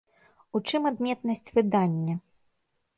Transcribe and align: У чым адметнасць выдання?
У 0.59 0.61
чым 0.69 0.89
адметнасць 0.91 1.47
выдання? 1.61 2.21